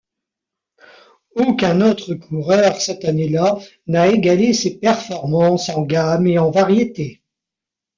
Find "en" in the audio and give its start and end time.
5.69-5.83, 6.39-6.49